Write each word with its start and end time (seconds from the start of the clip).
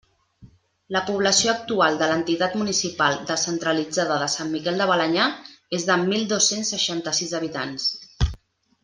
La 0.95 1.01
població 1.09 1.51
actual 1.51 1.99
de 1.99 2.07
l'entitat 2.11 2.55
municipal 2.61 3.19
descentralitzada 3.33 4.17
de 4.23 4.31
Sant 4.37 4.49
Miquel 4.55 4.81
de 4.83 4.89
Balenyà 4.93 5.27
és 5.81 5.87
de 5.91 5.99
mil 6.09 6.25
dos-cents 6.33 6.73
seixanta-sis 6.77 7.37
habitants. 7.43 7.87